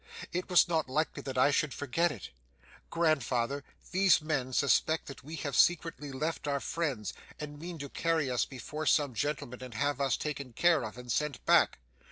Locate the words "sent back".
11.11-11.77